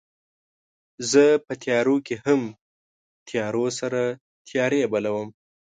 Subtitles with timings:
[1.11, 2.41] زه په تیارو کې هم
[3.27, 4.01] تیارې سره
[4.47, 5.27] تیارې بلوم